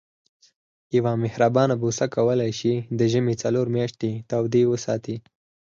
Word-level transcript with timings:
یوه 0.97 1.13
مهربانه 1.23 1.75
بوسه 1.81 2.05
کولای 2.15 2.51
شي 2.59 2.73
د 2.99 3.01
ژمي 3.11 3.35
څلور 3.43 3.67
میاشتې 3.75 4.11
تودې 4.29 4.63
وساتي. 4.67 5.15